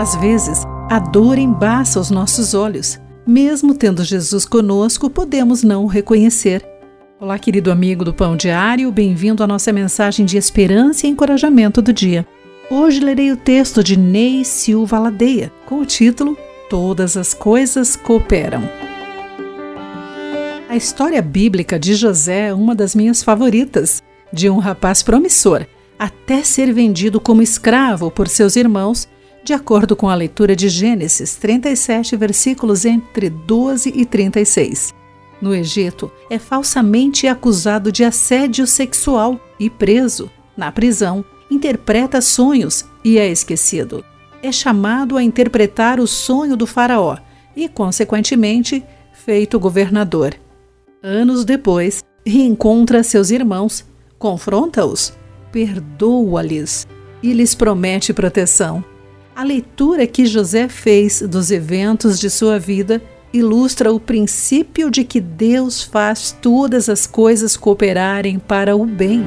[0.00, 2.98] Às vezes, a dor embaça os nossos olhos.
[3.26, 6.66] Mesmo tendo Jesus conosco, podemos não o reconhecer.
[7.20, 11.92] Olá, querido amigo do Pão Diário, bem-vindo à nossa mensagem de esperança e encorajamento do
[11.92, 12.26] dia.
[12.70, 16.34] Hoje lerei o texto de Ney Silva Ladeia, com o título
[16.70, 18.62] Todas as Coisas Cooperam.
[20.66, 25.66] A história bíblica de José é uma das minhas favoritas, de um rapaz promissor,
[25.98, 29.06] até ser vendido como escravo por seus irmãos
[29.50, 34.94] de acordo com a leitura de Gênesis 37, versículos entre 12 e 36.
[35.42, 40.30] No Egito, é falsamente acusado de assédio sexual e preso.
[40.56, 44.04] Na prisão, interpreta sonhos e é esquecido.
[44.40, 47.16] É chamado a interpretar o sonho do Faraó
[47.56, 50.32] e, consequentemente, feito governador.
[51.02, 53.84] Anos depois, reencontra seus irmãos,
[54.16, 55.12] confronta-os,
[55.50, 56.86] perdoa-lhes
[57.20, 58.84] e lhes promete proteção.
[59.40, 63.00] A leitura que José fez dos eventos de sua vida
[63.32, 69.24] ilustra o princípio de que Deus faz todas as coisas cooperarem para o bem.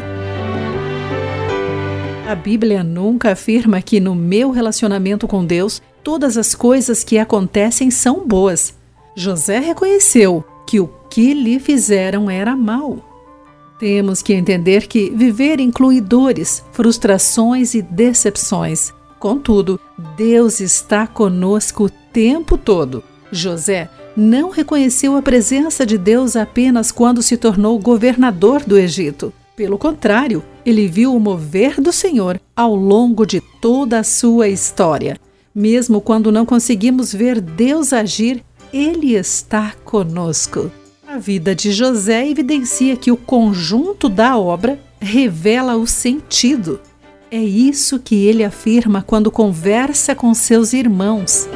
[2.29, 7.89] A Bíblia nunca afirma que no meu relacionamento com Deus todas as coisas que acontecem
[7.89, 8.75] são boas.
[9.15, 12.99] José reconheceu que o que lhe fizeram era mal.
[13.79, 18.93] Temos que entender que viver inclui dores, frustrações e decepções.
[19.23, 19.79] Contudo,
[20.17, 23.01] Deus está conosco o tempo todo.
[23.31, 29.31] José não reconheceu a presença de Deus apenas quando se tornou governador do Egito.
[29.55, 35.17] Pelo contrário, ele viu o mover do Senhor ao longo de toda a sua história.
[35.55, 40.69] Mesmo quando não conseguimos ver Deus agir, ele está conosco.
[41.07, 46.81] A vida de José evidencia que o conjunto da obra revela o sentido
[47.33, 51.49] é isso que ele afirma quando conversa com seus irmãos.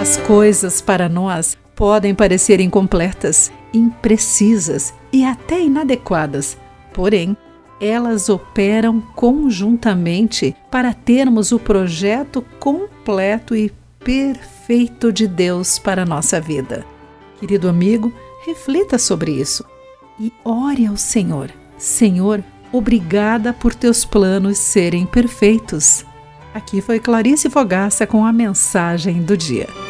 [0.00, 6.58] As coisas para nós podem parecer incompletas, imprecisas e até inadequadas,
[6.92, 7.36] porém,
[7.80, 16.40] elas operam conjuntamente para termos o projeto completo e perfeito de Deus para a nossa
[16.40, 16.84] vida.
[17.38, 18.12] Querido amigo,
[18.44, 19.64] reflita sobre isso
[20.18, 21.48] e ore ao Senhor.
[21.78, 26.04] Senhor, Obrigada por teus planos serem perfeitos.
[26.52, 29.85] Aqui foi Clarice Fogaça com a mensagem do dia.